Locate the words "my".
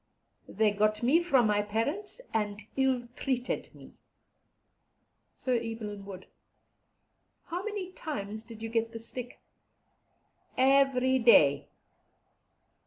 1.45-1.61